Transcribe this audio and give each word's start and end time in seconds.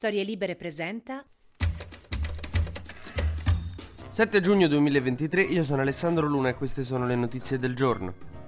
Storie 0.00 0.24
Libere 0.24 0.56
presenta 0.56 1.22
7 4.08 4.40
giugno 4.40 4.66
2023, 4.66 5.42
io 5.42 5.62
sono 5.62 5.82
Alessandro 5.82 6.26
Luna 6.26 6.48
e 6.48 6.54
queste 6.54 6.84
sono 6.84 7.04
le 7.04 7.16
notizie 7.16 7.58
del 7.58 7.76
giorno. 7.76 8.39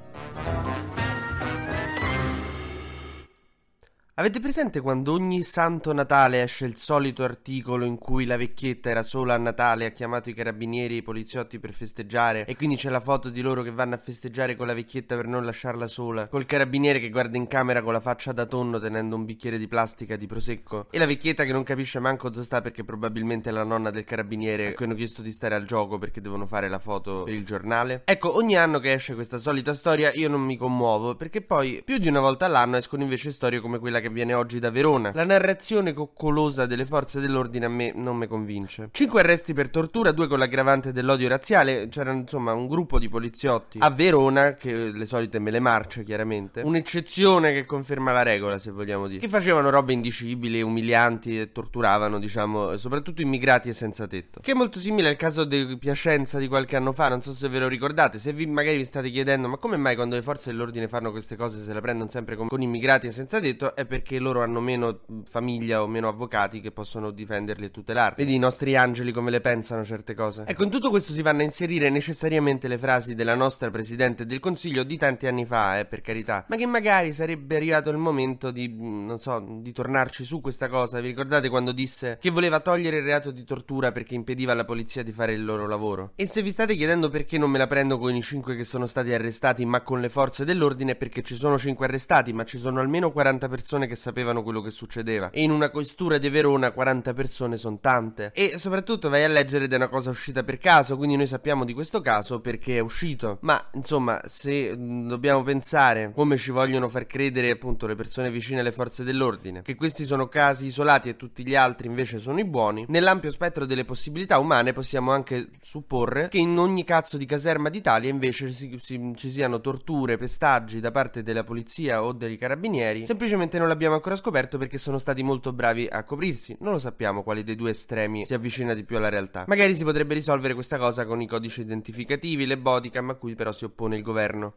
Avete 4.17 4.41
presente 4.41 4.83
quando 4.83 5.15
ogni 5.15 5.43
santo 5.43 5.91
Natale 5.95 6.43
esce 6.43 6.67
il 6.67 6.77
solito 6.77 7.25
articolo 7.25 7.87
in 7.87 7.97
cui 7.97 8.27
la 8.27 8.37
vecchietta 8.37 8.91
era 8.91 9.03
sola 9.03 9.33
a 9.33 9.39
Natale, 9.39 9.87
ha 9.87 9.91
chiamato 9.91 10.29
i 10.29 10.35
carabinieri 10.35 10.97
e 10.97 10.99
i 10.99 11.03
poliziotti 11.03 11.59
per 11.59 11.73
festeggiare 11.73 12.45
e 12.45 12.55
quindi 12.55 12.77
c'è 12.77 12.91
la 12.91 13.01
foto 13.01 13.31
di 13.31 13.41
loro 13.41 13.63
che 13.63 13.71
vanno 13.71 13.95
a 13.95 13.97
festeggiare 13.97 14.55
con 14.55 14.67
la 14.67 14.75
vecchietta 14.75 15.17
per 15.17 15.27
non 15.27 15.47
lasciarla 15.47 15.87
sola, 15.87 16.29
col 16.29 16.45
carabiniere 16.45 17.01
che 17.01 17.09
guarda 17.09 17.39
in 17.39 17.47
camera 17.47 17.81
con 17.81 17.95
la 17.95 18.01
faccia 18.01 18.33
da 18.33 18.45
tonno 18.45 18.79
tenendo 18.79 19.17
un 19.17 19.25
bicchiere 19.25 19.57
di 19.57 19.67
plastica 19.67 20.17
di 20.17 20.27
prosecco 20.27 20.89
e 20.91 20.99
la 20.99 21.07
vecchietta 21.07 21.45
che 21.45 21.53
non 21.53 21.63
capisce 21.63 21.99
manco 21.99 22.29
dove 22.29 22.45
sta 22.45 22.61
perché 22.61 22.85
probabilmente 22.85 23.49
è 23.49 23.53
la 23.53 23.65
nonna 23.65 23.89
del 23.89 24.05
carabiniere 24.05 24.67
a 24.67 24.75
cui 24.75 24.85
hanno 24.85 24.95
chiesto 24.95 25.23
di 25.23 25.31
stare 25.31 25.55
al 25.55 25.65
gioco 25.65 25.97
perché 25.97 26.21
devono 26.21 26.45
fare 26.45 26.69
la 26.69 26.79
foto 26.79 27.23
per 27.23 27.33
il 27.33 27.47
giornale. 27.47 28.03
Ecco, 28.05 28.37
ogni 28.37 28.59
anno 28.59 28.79
che 28.79 28.93
esce 28.93 29.15
questa 29.15 29.39
solita 29.39 29.73
storia 29.73 30.13
io 30.13 30.29
non 30.29 30.43
mi 30.43 30.59
commuovo 30.59 31.15
perché 31.15 31.41
poi 31.41 31.81
più 31.83 31.97
di 31.97 32.09
una 32.09 32.21
volta 32.21 32.45
all'anno 32.45 32.77
escono 32.77 33.03
invece 33.03 33.31
storie 33.31 33.61
come 33.61 33.79
quella 33.79 34.01
che 34.03 34.11
viene 34.11 34.35
oggi 34.35 34.59
da 34.59 34.71
Verona. 34.71 35.13
La 35.15 35.25
narrazione 35.25 35.95
coccolosa 35.95 36.67
delle 36.67 36.85
forze 36.85 37.21
dell'ordine 37.21 37.65
a 37.65 37.71
me 37.71 37.93
non 37.95 38.19
mi 38.19 38.27
convince. 38.27 38.91
Cinque 38.93 39.21
arresti 39.21 39.55
per 39.55 39.71
tortura, 39.71 40.13
due 40.13 40.27
con 40.27 40.39
l'aggravante 40.39 40.93
dell'odio 40.93 41.29
razziale. 41.29 41.89
C'era 41.89 42.13
insomma 42.13 42.53
un 42.53 42.67
gruppo 42.67 42.99
di 42.99 43.09
poliziotti 43.09 43.79
a 43.81 43.89
Verona, 43.89 44.55
che 44.55 44.91
le 44.91 45.07
solite 45.07 45.39
me 45.39 45.51
le 45.51 45.61
marce 45.61 46.03
chiaramente. 46.03 46.61
Un'eccezione 46.61 47.53
che 47.53 47.65
conferma 47.65 48.13
la 48.13 48.23
regola, 48.23 48.59
se 48.59 48.71
vogliamo 48.71 49.07
dire. 49.07 49.21
Che 49.21 49.29
facevano 49.29 49.71
robe 49.71 49.95
indicibili, 49.95 50.61
umilianti 50.61 51.41
e 51.41 51.53
torturavano, 51.53 52.19
diciamo, 52.19 52.77
soprattutto 52.77 53.23
immigrati 53.23 53.69
e 53.69 53.73
senza 53.73 54.07
tetto. 54.07 54.41
Che 54.41 54.51
è 54.51 54.55
molto 54.55 54.79
simile 54.79 55.09
al 55.09 55.17
caso 55.17 55.45
di 55.45 55.79
Piacenza 55.79 56.39
di 56.39 56.49
qualche 56.49 56.77
anno 56.77 56.93
fa, 56.93 57.09
non 57.09 57.23
so 57.23 57.33
se 57.33 57.49
ve 57.49 57.61
lo 57.61 57.69
ricordate. 57.69 58.19
Se 58.19 58.33
vi 58.33 58.47
magari 58.47 58.77
vi 58.77 58.85
state 58.85 59.11
chiedendo, 59.11 59.49
ma 59.49 59.57
come 59.57 59.77
mai 59.77 59.95
quando 59.95 60.17
le 60.17 60.23
forze 60.23 60.51
dell'ordine 60.51 60.89
fanno 60.89 61.11
queste 61.13 61.37
cose 61.37 61.63
se 61.63 61.73
le 61.73 61.81
prendono 61.81 62.11
sempre 62.11 62.37
con, 62.37 62.49
con 62.49 62.61
immigrati 62.61 63.07
e 63.07 63.13
senza 63.13 63.41
tetto? 63.41 63.75
È 63.75 63.85
perché 63.93 64.19
loro 64.19 64.43
hanno 64.43 64.61
meno 64.61 65.01
famiglia 65.29 65.83
o 65.83 65.87
meno 65.87 66.09
avvocati 66.09 66.63
che 66.63 66.71
possono 66.71 67.11
difenderli 67.11 67.67
e 67.67 67.71
tutelarli. 67.71 68.25
Vedi 68.25 68.35
i 68.35 68.39
nostri 68.39 68.75
angeli 68.75 69.13
come 69.13 69.31
le 69.31 69.43
pensano 69.43 69.85
certe 69.85 70.15
cose. 70.15 70.45
Ecco, 70.47 70.65
in 70.65 70.71
tutto 70.71 70.89
questo 70.89 71.13
si 71.13 71.21
vanno 71.21 71.41
a 71.41 71.45
inserire 71.45 71.91
necessariamente 71.91 72.69
le 72.69 72.79
frasi 72.79 73.15
della 73.15 73.35
nostra 73.35 73.71
Presidente 73.71 74.25
del 74.25 74.41
Consiglio 74.41 74.83
di 74.83 74.97
tanti 74.97 75.27
anni 75.27 75.45
fa, 75.45 75.79
eh, 75.79 75.85
per 75.85 76.01
carità, 76.01 76.47
ma 76.49 76.57
che 76.57 76.65
magari 76.65 77.13
sarebbe 77.13 77.57
arrivato 77.57 77.91
il 77.91 77.99
momento 77.99 78.51
di, 78.51 78.67
mm, 78.67 79.05
non 79.05 79.19
so, 79.19 79.45
di 79.61 79.73
tornarci 79.73 80.25
su 80.25 80.41
questa 80.41 80.69
cosa. 80.69 80.99
Vi 80.99 81.09
ricordate 81.09 81.51
quando 81.51 81.73
disse 81.73 82.17
che 82.19 82.31
voleva 82.31 82.61
togliere 82.61 82.97
il 82.97 83.05
reato 83.05 83.31
di 83.31 83.45
tortura 83.45 83.93
perché 83.93 84.15
impediva 84.15 84.53
alla 84.53 84.65
polizia 84.65 85.03
di 85.03 85.13
fare 85.13 85.35
il 85.35 85.45
loro 85.45 85.69
lavoro? 85.69 86.13
E 86.17 86.27
se 86.27 86.41
vi 86.41 86.51
state 86.51 86.77
chiedendo 86.77 87.11
perché 87.11 87.37
non 87.37 87.51
me 87.51 87.59
la 87.59 87.67
prendo 87.67 87.99
con 87.99 88.15
i 88.15 88.23
5 88.23 88.57
che 88.57 88.65
sono 88.65 88.87
stati 88.87 89.13
arrestati, 89.13 89.67
ma 89.67 89.83
con 89.83 90.01
le 90.01 90.09
forze 90.09 90.47
dell'ordine, 90.47 90.95
perché 90.95 91.21
ci 91.21 91.35
sono 91.35 91.59
5 91.59 91.85
arrestati, 91.85 92.33
ma 92.33 92.45
ci 92.45 92.57
sono 92.57 92.81
almeno 92.81 93.13
40 93.13 93.49
persone 93.49 93.82
che 93.87 93.97
sapevano 93.97 94.43
quello 94.43 94.61
che 94.61 94.71
succedeva. 94.71 95.31
E 95.31 95.43
in 95.43 95.51
una 95.51 95.71
questura 95.71 96.19
di 96.19 96.29
Verona 96.29 96.73
40 96.73 97.15
persone 97.15 97.57
sono 97.57 97.79
tante. 97.81 98.31
E 98.35 98.59
soprattutto 98.59 99.09
vai 99.09 99.25
a 99.25 99.29
leggere 99.29 99.67
è 99.67 99.75
una 99.75 99.89
cosa 99.89 100.11
uscita 100.11 100.43
per 100.43 100.59
caso, 100.59 100.97
quindi 100.97 101.17
noi 101.17 101.27
sappiamo 101.27 101.65
di 101.65 101.73
questo 101.73 102.01
caso 102.01 102.41
perché 102.41 102.77
è 102.77 102.81
uscito. 102.81 103.39
Ma 103.43 103.69
insomma, 103.75 104.21
se 104.27 104.77
mh, 104.77 105.09
dobbiamo 105.09 105.43
pensare 105.43 106.13
come 106.15 106.37
ci 106.37 106.51
vogliono 106.51 106.89
far 106.89 107.07
credere 107.07 107.51
appunto 107.51 107.87
le 107.87 107.95
persone 107.95 108.31
vicine 108.31 108.61
alle 108.61 108.73
forze 108.73 109.05
dell'ordine, 109.05 109.63
che 109.63 109.75
questi 109.75 110.05
sono 110.05 110.29
casi 110.29 110.67
isolati 110.67 111.09
e 111.09 111.17
tutti 111.17 111.47
gli 111.47 111.55
altri 111.55 111.87
invece 111.87 112.19
sono 112.19 112.39
i 112.39 112.45
buoni, 112.45 112.85
nell'ampio 112.89 113.31
spettro 113.31 113.67
delle 113.67 113.85
possibilità 113.85 114.39
umane 114.39 114.73
possiamo 114.73 115.11
anche 115.11 115.51
supporre 115.61 116.29
che 116.29 116.39
in 116.39 116.59
ogni 116.59 116.85
cazzo 116.85 117.17
di 117.17 117.25
caserma 117.25 117.69
d'Italia 117.69 118.11
invece 118.11 118.51
si, 118.51 118.79
si, 118.81 119.13
ci 119.15 119.31
siano 119.31 119.61
torture, 119.61 120.17
pestaggi 120.17 120.81
da 120.81 120.91
parte 120.91 121.23
della 121.23 121.45
polizia 121.45 122.03
o 122.03 122.13
dei 122.13 122.37
carabinieri, 122.37 123.05
semplicemente 123.05 123.59
non 123.59 123.69
l'abbiamo 123.73 123.95
ancora 123.95 124.17
scoperto 124.17 124.59
perché 124.59 124.77
sono 124.79 124.99
stati 124.99 125.23
molto 125.23 125.53
bravi 125.53 125.89
a 125.91 126.05
coprirsi. 126.05 126.57
Non 126.61 126.73
lo 126.73 126.79
sappiamo 126.79 127.23
quali 127.23 127.43
dei 127.43 127.57
due 127.57 127.71
estremi 127.71 128.27
si 128.27 128.35
avvicina 128.35 128.75
di 128.75 128.85
più 128.85 128.97
alla 128.97 129.09
realtà. 129.09 129.45
Magari 129.47 129.75
si 129.75 129.85
potrebbe 129.85 130.15
risolvere 130.15 130.55
questa 130.55 130.79
cosa 130.79 131.07
con 131.07 131.21
i 131.21 131.27
codici 131.27 131.63
identificativi, 131.63 132.47
le 132.47 132.59
bodycam 132.59 133.11
a 133.11 133.15
cui 133.15 133.35
però 133.35 133.51
si 133.51 133.65
oppone 133.65 133.97
il 133.97 134.03
governo. 134.03 134.57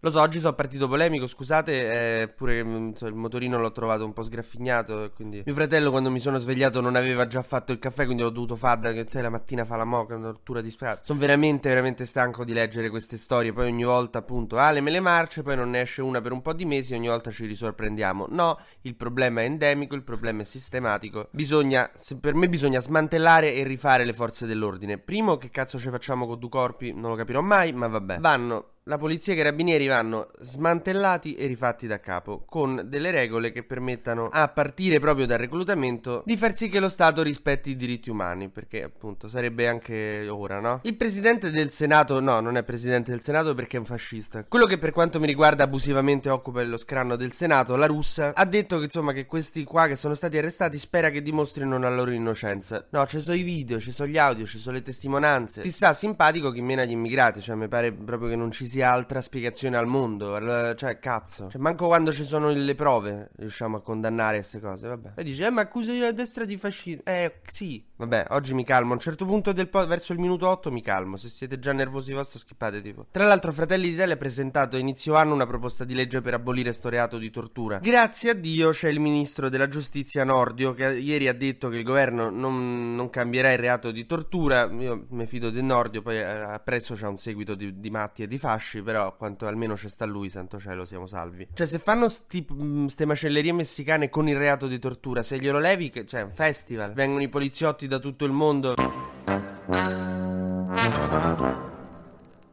Lo 0.00 0.10
so, 0.10 0.20
oggi 0.20 0.38
sono 0.38 0.52
partito 0.52 0.88
polemico, 0.88 1.26
scusate, 1.26 2.20
eppure 2.20 2.62
mm, 2.62 2.90
il 3.00 3.14
motorino 3.14 3.58
l'ho 3.58 3.72
trovato 3.72 4.04
un 4.04 4.12
po' 4.12 4.22
sgraffignato. 4.22 5.10
Quindi 5.14 5.42
mio 5.44 5.54
fratello, 5.54 5.90
quando 5.90 6.10
mi 6.10 6.20
sono 6.20 6.38
svegliato, 6.38 6.82
non 6.82 6.96
aveva 6.96 7.26
già 7.26 7.42
fatto 7.42 7.72
il 7.72 7.78
caffè, 7.78 8.04
quindi 8.04 8.22
ho 8.22 8.28
dovuto 8.28 8.56
farla. 8.56 8.92
Che 8.92 9.04
sai, 9.08 9.22
la 9.22 9.30
mattina 9.30 9.64
fa 9.64 9.76
la 9.76 9.84
moca, 9.84 10.14
una 10.14 10.26
tortura 10.26 10.60
disperata. 10.60 11.00
Sono 11.02 11.18
veramente, 11.18 11.70
veramente 11.70 12.04
stanco 12.04 12.44
di 12.44 12.52
leggere 12.52 12.90
queste 12.90 13.16
storie. 13.16 13.54
Poi 13.54 13.68
ogni 13.68 13.84
volta, 13.84 14.18
appunto, 14.18 14.56
me 14.56 14.90
le 14.90 15.00
marce, 15.00 15.42
poi 15.42 15.56
non 15.56 15.70
ne 15.70 15.80
esce 15.80 16.02
una 16.02 16.20
per 16.20 16.32
un 16.32 16.42
po' 16.42 16.52
di 16.52 16.66
mesi. 16.66 16.94
Ogni 16.94 17.08
volta 17.08 17.30
ci 17.30 17.46
risorprendiamo. 17.46 18.26
No, 18.28 18.60
il 18.82 18.96
problema 18.96 19.40
è 19.40 19.44
endemico, 19.44 19.94
il 19.94 20.02
problema 20.02 20.42
è 20.42 20.44
sistematico. 20.44 21.28
Bisogna, 21.30 21.90
per 22.20 22.34
me, 22.34 22.50
bisogna 22.50 22.80
smantellare 22.80 23.54
e 23.54 23.64
rifare 23.64 24.04
le 24.04 24.12
forze 24.12 24.46
dell'ordine. 24.46 24.98
Primo, 24.98 25.38
che 25.38 25.50
cazzo 25.50 25.78
ci 25.78 25.88
facciamo 25.88 26.26
con 26.26 26.38
due 26.38 26.50
corpi? 26.50 26.92
Non 26.92 27.10
lo 27.10 27.16
capirò 27.16 27.40
mai, 27.40 27.72
ma 27.72 27.88
vabbè. 27.88 28.18
Vanno 28.18 28.74
la 28.88 28.98
polizia 28.98 29.32
e 29.32 29.34
i 29.34 29.38
carabinieri 29.38 29.88
vanno 29.88 30.30
smantellati 30.38 31.34
e 31.34 31.46
rifatti 31.46 31.88
da 31.88 31.98
capo, 31.98 32.44
con 32.48 32.82
delle 32.86 33.10
regole 33.10 33.50
che 33.50 33.64
permettano, 33.64 34.28
a 34.30 34.46
partire 34.46 35.00
proprio 35.00 35.26
dal 35.26 35.38
reclutamento, 35.38 36.22
di 36.24 36.36
far 36.36 36.54
sì 36.54 36.68
che 36.68 36.78
lo 36.78 36.88
Stato 36.88 37.22
rispetti 37.22 37.70
i 37.70 37.76
diritti 37.76 38.10
umani, 38.10 38.48
perché 38.48 38.84
appunto 38.84 39.26
sarebbe 39.26 39.66
anche 39.66 40.28
ora, 40.28 40.60
no? 40.60 40.78
Il 40.84 40.94
presidente 40.94 41.50
del 41.50 41.72
Senato, 41.72 42.20
no, 42.20 42.38
non 42.38 42.56
è 42.56 42.62
presidente 42.62 43.10
del 43.10 43.22
Senato 43.22 43.54
perché 43.54 43.76
è 43.76 43.80
un 43.80 43.86
fascista. 43.86 44.44
Quello 44.44 44.66
che 44.66 44.78
per 44.78 44.92
quanto 44.92 45.18
mi 45.18 45.26
riguarda 45.26 45.64
abusivamente 45.64 46.30
occupa 46.30 46.62
lo 46.62 46.76
scranno 46.76 47.16
del 47.16 47.32
Senato, 47.32 47.74
la 47.74 47.86
russa, 47.86 48.34
ha 48.36 48.44
detto 48.44 48.78
che 48.78 48.84
insomma 48.84 49.12
che 49.12 49.26
questi 49.26 49.64
qua 49.64 49.88
che 49.88 49.96
sono 49.96 50.14
stati 50.14 50.38
arrestati 50.38 50.78
spera 50.78 51.10
che 51.10 51.22
dimostrino 51.22 51.76
la 51.76 51.90
loro 51.90 52.12
innocenza. 52.12 52.86
No, 52.90 53.04
ci 53.06 53.18
sono 53.18 53.36
i 53.36 53.42
video, 53.42 53.80
ci 53.80 53.90
sono 53.90 54.08
gli 54.08 54.16
audio, 54.16 54.46
ci 54.46 54.58
sono 54.58 54.76
le 54.76 54.82
testimonianze. 54.82 55.62
Ti 55.62 55.70
sta 55.72 55.92
simpatico 55.92 56.52
chi 56.52 56.60
mena 56.60 56.84
gli 56.84 56.92
immigrati, 56.92 57.40
cioè 57.40 57.56
mi 57.56 57.66
pare 57.66 57.90
proprio 57.90 58.28
che 58.28 58.36
non 58.36 58.52
ci 58.52 58.68
sia 58.68 58.75
qualsiasi 58.76 58.82
altra 58.82 59.20
spiegazione 59.20 59.76
al 59.76 59.86
mondo. 59.86 60.74
Cioè, 60.74 60.98
cazzo. 60.98 61.48
Cioè, 61.48 61.60
manco 61.60 61.86
quando 61.86 62.12
ci 62.12 62.24
sono 62.24 62.50
le 62.52 62.74
prove 62.74 63.30
riusciamo 63.36 63.78
a 63.78 63.80
condannare 63.80 64.38
queste 64.38 64.60
cose. 64.60 64.88
Vabbè. 64.88 65.12
E 65.16 65.24
dice, 65.24 65.46
eh, 65.46 65.50
ma 65.50 65.62
accusi 65.62 65.98
la 65.98 66.12
destra 66.12 66.44
di 66.44 66.56
fascismo. 66.56 67.02
Eh, 67.04 67.40
sì. 67.46 67.84
Vabbè, 67.96 68.26
oggi 68.30 68.54
mi 68.54 68.64
calmo. 68.64 68.90
A 68.92 68.94
un 68.94 69.00
certo 69.00 69.24
punto 69.24 69.52
del 69.52 69.68
po- 69.68 69.86
verso 69.86 70.12
il 70.12 70.18
minuto 70.18 70.48
8 70.48 70.70
mi 70.70 70.82
calmo. 70.82 71.16
Se 71.16 71.28
siete 71.28 71.58
già 71.58 71.72
nervosi 71.72 72.12
vostro, 72.12 72.38
skippate 72.38 72.82
tipo. 72.82 73.06
Tra 73.10 73.26
l'altro, 73.26 73.52
Fratelli 73.52 73.90
d'Italia 73.90 74.14
ha 74.14 74.18
presentato 74.18 74.76
a 74.76 74.78
inizio 74.78 75.14
anno 75.14 75.32
una 75.32 75.46
proposta 75.46 75.84
di 75.84 75.94
legge 75.94 76.20
per 76.20 76.34
abolire 76.34 76.72
sto 76.72 76.88
reato 76.88 77.18
di 77.18 77.30
tortura. 77.30 77.78
Grazie 77.78 78.30
a 78.30 78.34
Dio 78.34 78.70
c'è 78.70 78.88
il 78.88 79.00
ministro 79.00 79.48
della 79.48 79.68
giustizia 79.68 80.24
Nordio 80.24 80.74
che 80.74 80.98
ieri 80.98 81.28
ha 81.28 81.34
detto 81.34 81.68
che 81.68 81.78
il 81.78 81.84
governo 81.84 82.30
non, 82.30 82.94
non 82.94 83.08
cambierà 83.08 83.52
il 83.52 83.58
reato 83.58 83.90
di 83.90 84.04
tortura. 84.04 84.68
Io 84.78 85.06
mi 85.10 85.26
fido 85.26 85.50
del 85.50 85.64
Nordio, 85.64 86.02
poi 86.02 86.18
eh, 86.18 86.22
appresso 86.22 86.94
c'è 86.94 87.06
un 87.06 87.18
seguito 87.18 87.54
di, 87.54 87.80
di 87.80 87.90
matti 87.90 88.22
e 88.22 88.28
di 88.28 88.38
fasci 88.38 88.65
fasci, 88.66 88.82
però 88.82 89.14
quanto 89.14 89.46
almeno 89.46 89.74
c'è 89.74 89.88
sta 89.88 90.04
lui, 90.04 90.28
santo 90.28 90.58
cielo, 90.58 90.84
siamo 90.84 91.06
salvi. 91.06 91.46
Cioè, 91.54 91.66
se 91.66 91.78
fanno 91.78 92.08
sti, 92.08 92.46
ste 92.88 93.04
macellerie 93.06 93.52
messicane 93.52 94.10
con 94.10 94.28
il 94.28 94.36
reato 94.36 94.66
di 94.66 94.80
tortura, 94.80 95.22
se 95.22 95.38
glielo 95.38 95.60
levi, 95.60 95.90
che, 95.90 96.04
cioè, 96.04 96.22
un 96.22 96.32
festival, 96.32 96.92
vengono 96.92 97.22
i 97.22 97.28
poliziotti 97.28 97.86
da 97.86 98.00
tutto 98.00 98.24
il 98.24 98.32
mondo. 98.32 98.74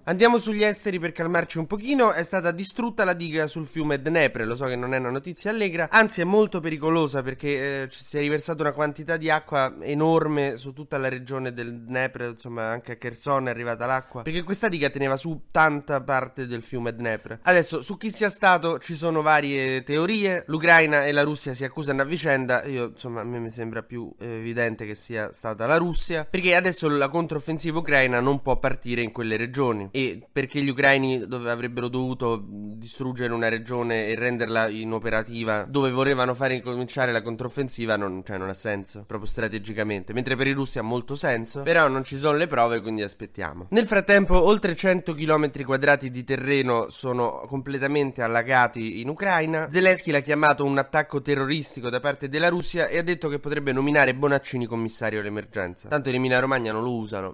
Andiamo 0.05 0.37
sugli 0.37 0.65
esteri 0.65 0.99
per 0.99 1.13
calmarci 1.13 1.59
un 1.59 1.65
pochino. 1.65 2.11
È 2.11 2.23
stata 2.23 2.51
distrutta 2.51 3.05
la 3.05 3.13
diga 3.13 3.47
sul 3.47 3.65
fiume 3.65 4.01
Dnepr. 4.01 4.45
Lo 4.45 4.53
so 4.53 4.65
che 4.65 4.75
non 4.75 4.93
è 4.93 4.97
una 4.97 5.09
notizia 5.09 5.49
allegra, 5.49 5.87
anzi 5.89 6.19
è 6.19 6.25
molto 6.25 6.59
pericolosa 6.59 7.23
perché 7.23 7.83
eh, 7.83 7.87
si 7.89 8.17
è 8.17 8.19
riversata 8.19 8.63
una 8.63 8.73
quantità 8.73 9.15
di 9.15 9.29
acqua 9.29 9.73
enorme 9.79 10.57
su 10.57 10.73
tutta 10.73 10.97
la 10.97 11.07
regione 11.07 11.53
del 11.53 11.83
Dnepr. 11.83 12.31
Insomma, 12.33 12.63
anche 12.63 12.91
a 12.91 12.95
Kherson 12.97 13.47
è 13.47 13.51
arrivata 13.51 13.85
l'acqua. 13.85 14.23
Perché 14.23 14.43
questa 14.43 14.67
diga 14.67 14.89
teneva 14.89 15.15
su 15.15 15.43
tanta 15.51 16.01
parte 16.01 16.47
del 16.47 16.63
fiume 16.63 16.93
Dnepr. 16.93 17.39
Adesso, 17.43 17.81
su 17.81 17.95
chi 17.95 18.11
sia 18.11 18.29
stato, 18.29 18.79
ci 18.79 18.95
sono 18.95 19.21
varie 19.21 19.83
teorie. 19.83 20.43
L'Ucraina 20.47 21.05
e 21.05 21.13
la 21.13 21.23
Russia 21.23 21.53
si 21.53 21.63
accusano 21.63 22.01
a 22.01 22.05
vicenda. 22.05 22.65
Io, 22.65 22.87
insomma, 22.87 23.21
a 23.21 23.23
me 23.23 23.39
mi 23.39 23.49
sembra 23.49 23.81
più 23.83 24.13
evidente 24.19 24.85
che 24.85 24.95
sia 24.95 25.31
stata 25.31 25.65
la 25.65 25.77
Russia. 25.77 26.27
Perché 26.29 26.55
adesso 26.55 26.89
la 26.89 27.07
controffensiva 27.07 27.79
ucraina 27.79 28.19
non 28.19 28.41
può 28.41 28.57
partire 28.57 28.99
in 28.99 29.13
quelle 29.13 29.37
regioni 29.37 29.91
e 29.95 30.25
perché 30.31 30.59
gli 30.59 30.69
ucraini 30.69 31.27
dove 31.27 31.51
avrebbero 31.51 31.87
dovuto 31.87 32.43
distruggere 32.43 33.31
una 33.31 33.47
regione 33.47 34.07
e 34.07 34.15
renderla 34.15 34.67
inoperativa 34.67 35.67
dove 35.69 35.91
volevano 35.91 36.33
fare 36.33 36.55
incominciare 36.55 37.11
la 37.11 37.21
controffensiva 37.21 37.95
non, 37.95 38.23
cioè, 38.25 38.39
non 38.39 38.49
ha 38.49 38.55
senso, 38.55 39.03
proprio 39.05 39.29
strategicamente, 39.29 40.11
mentre 40.11 40.35
per 40.35 40.47
i 40.47 40.51
russi 40.53 40.79
ha 40.79 40.81
molto 40.81 41.13
senso, 41.13 41.61
però 41.61 41.87
non 41.89 42.03
ci 42.03 42.17
sono 42.17 42.37
le 42.37 42.47
prove 42.47 42.81
quindi 42.81 43.03
aspettiamo. 43.03 43.67
Nel 43.69 43.85
frattempo 43.85 44.43
oltre 44.43 44.75
100 44.75 45.13
km 45.13 45.63
quadrati 45.63 46.09
di 46.09 46.23
terreno 46.23 46.89
sono 46.89 47.43
completamente 47.47 48.23
allagati 48.23 48.99
in 48.99 49.09
Ucraina, 49.09 49.69
Zelensky 49.69 50.09
l'ha 50.09 50.21
chiamato 50.21 50.65
un 50.65 50.79
attacco 50.79 51.21
terroristico 51.21 51.91
da 51.91 51.99
parte 51.99 52.29
della 52.29 52.49
Russia 52.49 52.87
e 52.87 52.97
ha 52.97 53.03
detto 53.03 53.29
che 53.29 53.37
potrebbe 53.37 53.71
nominare 53.71 54.15
Bonaccini 54.15 54.65
commissario 54.65 55.19
all'emergenza. 55.19 55.87
Tanto 55.87 56.09
in 56.09 56.15
Emilia 56.15 56.39
Romagna 56.39 56.71
non 56.71 56.81
lo 56.81 56.95
usano. 56.95 57.29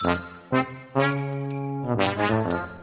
Thank 1.97 2.53
you. 2.53 2.78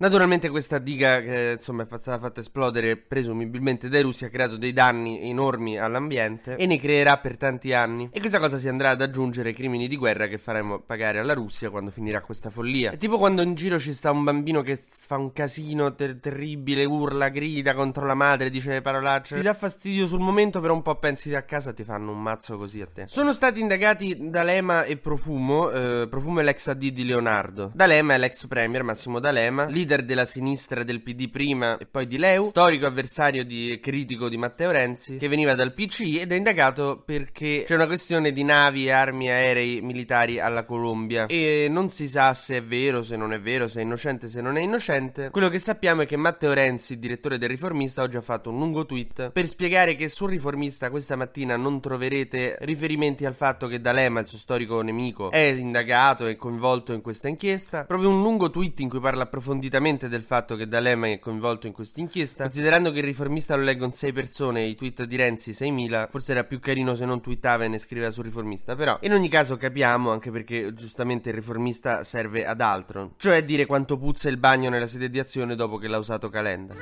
Naturalmente 0.00 0.48
questa 0.48 0.78
diga 0.78 1.20
che 1.20 1.54
insomma 1.56 1.82
è 1.82 1.86
stata 1.86 2.20
fatta 2.20 2.38
esplodere 2.38 2.96
presumibilmente 2.96 3.88
dai 3.88 4.02
russi 4.02 4.24
ha 4.24 4.28
creato 4.28 4.56
dei 4.56 4.72
danni 4.72 5.28
enormi 5.28 5.76
all'ambiente 5.76 6.54
e 6.54 6.66
ne 6.66 6.78
creerà 6.78 7.18
per 7.18 7.36
tanti 7.36 7.72
anni 7.72 8.08
e 8.12 8.20
questa 8.20 8.38
cosa 8.38 8.58
si 8.58 8.68
andrà 8.68 8.90
ad 8.90 9.02
aggiungere 9.02 9.48
ai 9.48 9.56
crimini 9.56 9.88
di 9.88 9.96
guerra 9.96 10.28
che 10.28 10.38
faremo 10.38 10.78
pagare 10.78 11.18
alla 11.18 11.34
Russia 11.34 11.68
quando 11.70 11.90
finirà 11.90 12.20
questa 12.20 12.48
follia. 12.48 12.92
È 12.92 12.96
tipo 12.96 13.18
quando 13.18 13.42
in 13.42 13.54
giro 13.54 13.76
ci 13.80 13.92
sta 13.92 14.12
un 14.12 14.22
bambino 14.22 14.62
che 14.62 14.80
fa 14.80 15.16
un 15.16 15.32
casino 15.32 15.92
ter- 15.96 16.20
terribile, 16.20 16.84
urla, 16.84 17.28
grida 17.28 17.74
contro 17.74 18.06
la 18.06 18.14
madre, 18.14 18.50
dice 18.50 18.70
le 18.70 18.82
parolacce, 18.82 19.34
ti 19.34 19.42
dà 19.42 19.52
fastidio 19.52 20.06
sul 20.06 20.20
momento 20.20 20.60
però 20.60 20.74
un 20.74 20.82
po' 20.82 20.94
pensi 20.94 21.34
a 21.34 21.42
casa 21.42 21.72
ti 21.72 21.82
fanno 21.82 22.12
un 22.12 22.22
mazzo 22.22 22.56
così 22.56 22.80
a 22.80 22.86
te. 22.86 23.08
Sono 23.08 23.32
stati 23.32 23.58
indagati 23.58 24.30
D'Alema 24.30 24.84
e 24.84 24.96
Profumo, 24.96 25.72
eh, 25.72 26.06
Profumo 26.08 26.38
è 26.38 26.44
l'ex 26.44 26.68
AD 26.68 26.86
di 26.86 27.04
Leonardo, 27.04 27.72
D'Alema 27.74 28.14
è 28.14 28.18
l'ex 28.18 28.46
premier 28.46 28.84
Massimo 28.84 29.18
D'Alema, 29.18 29.66
leader 29.66 29.86
leader 29.88 30.04
della 30.04 30.26
sinistra 30.26 30.84
del 30.84 31.00
PD 31.00 31.30
prima 31.30 31.78
e 31.78 31.86
poi 31.86 32.06
di 32.06 32.18
Leu, 32.18 32.44
storico 32.44 32.84
avversario 32.84 33.42
di 33.42 33.80
critico 33.82 34.28
di 34.28 34.36
Matteo 34.36 34.70
Renzi, 34.70 35.16
che 35.16 35.28
veniva 35.28 35.54
dal 35.54 35.72
PC 35.72 36.18
ed 36.20 36.30
è 36.30 36.34
indagato 36.34 37.02
perché 37.04 37.64
c'è 37.66 37.74
una 37.74 37.86
questione 37.86 38.30
di 38.32 38.44
navi 38.44 38.86
e 38.86 38.90
armi 38.90 39.30
aerei 39.30 39.80
militari 39.80 40.38
alla 40.38 40.64
Colombia 40.64 41.26
e 41.26 41.68
non 41.70 41.88
si 41.90 42.06
sa 42.06 42.34
se 42.34 42.58
è 42.58 42.62
vero, 42.62 43.02
se 43.02 43.16
non 43.16 43.32
è 43.32 43.40
vero, 43.40 43.66
se 43.66 43.80
è 43.80 43.82
innocente, 43.82 44.28
se 44.28 44.42
non 44.42 44.58
è 44.58 44.60
innocente. 44.60 45.30
Quello 45.30 45.48
che 45.48 45.58
sappiamo 45.58 46.02
è 46.02 46.06
che 46.06 46.16
Matteo 46.16 46.52
Renzi, 46.52 46.98
direttore 46.98 47.38
del 47.38 47.48
Riformista, 47.48 48.02
oggi 48.02 48.18
ha 48.18 48.20
fatto 48.20 48.50
un 48.50 48.58
lungo 48.58 48.84
tweet 48.84 49.30
per 49.30 49.48
spiegare 49.48 49.96
che 49.96 50.10
sul 50.10 50.30
Riformista 50.30 50.90
questa 50.90 51.16
mattina 51.16 51.56
non 51.56 51.80
troverete 51.80 52.58
riferimenti 52.60 53.24
al 53.24 53.34
fatto 53.34 53.66
che 53.66 53.80
D'Alema, 53.80 54.20
il 54.20 54.26
suo 54.26 54.36
storico 54.38 54.82
nemico, 54.82 55.30
è 55.30 55.38
indagato 55.38 56.26
e 56.26 56.36
coinvolto 56.36 56.92
in 56.92 57.00
questa 57.00 57.28
inchiesta. 57.28 57.84
Proprio 57.84 58.10
un 58.10 58.20
lungo 58.20 58.50
tweet 58.50 58.80
in 58.80 58.90
cui 58.90 59.00
parla 59.00 59.22
approfonditamente 59.22 59.77
completamente 59.78 60.08
del 60.08 60.22
fatto 60.22 60.56
che 60.56 60.66
D'Alema 60.66 61.08
è 61.08 61.18
coinvolto 61.18 61.66
in 61.66 61.72
questa 61.72 62.00
inchiesta. 62.00 62.44
Considerando 62.44 62.90
che 62.90 62.98
il 62.98 63.04
riformista 63.04 63.56
lo 63.56 63.62
leggono 63.62 63.92
6 63.92 64.12
persone 64.12 64.62
e 64.62 64.66
i 64.66 64.74
tweet 64.74 65.04
di 65.04 65.16
Renzi 65.16 65.52
6.000, 65.52 66.08
forse 66.10 66.32
era 66.32 66.44
più 66.44 66.60
carino 66.60 66.94
se 66.94 67.04
non 67.04 67.20
twittava 67.20 67.64
e 67.64 67.68
ne 67.68 67.78
scriveva 67.78 68.10
sul 68.10 68.24
riformista. 68.24 68.76
Però 68.76 68.98
in 69.02 69.12
ogni 69.12 69.28
caso 69.28 69.56
capiamo, 69.56 70.10
anche 70.10 70.30
perché 70.30 70.74
giustamente 70.74 71.30
il 71.30 71.36
riformista 71.36 72.04
serve 72.04 72.44
ad 72.44 72.60
altro, 72.60 73.12
cioè 73.16 73.44
dire 73.44 73.66
quanto 73.66 73.98
puzza 73.98 74.28
il 74.28 74.36
bagno 74.36 74.68
nella 74.68 74.86
sede 74.86 75.10
di 75.10 75.18
azione 75.18 75.54
dopo 75.54 75.78
che 75.78 75.88
l'ha 75.88 75.98
usato 75.98 76.28
Calenda. 76.28 76.74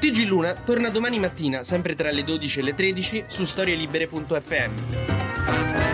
TG 0.00 0.26
Luna 0.26 0.54
torna 0.54 0.90
domani 0.90 1.18
mattina, 1.18 1.62
sempre 1.62 1.94
tra 1.94 2.10
le 2.10 2.24
12 2.24 2.58
e 2.58 2.62
le 2.62 2.74
13, 2.74 3.24
su 3.26 3.44
storielibere.fm. 3.44 5.93